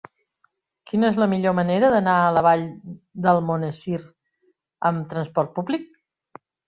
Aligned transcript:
Quina 0.91 1.09
és 1.13 1.17
la 1.23 1.27
millor 1.33 1.53
manera 1.59 1.91
d'anar 1.95 2.15
a 2.21 2.33
la 2.37 2.43
Vall 2.47 2.65
d'Almonesir 3.27 4.01
amb 4.91 5.09
transport 5.13 5.53
públic? 5.61 5.87